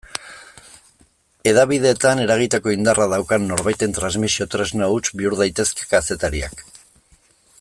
Hedabideetan 1.51 2.21
eragiteko 2.23 2.73
indarra 2.77 3.05
daukan 3.13 3.45
norbaiten 3.51 3.95
transmisio-tresna 3.99 4.89
huts 4.95 5.15
bihur 5.21 5.39
daitezke 5.43 5.89
kazetariak. 5.95 6.69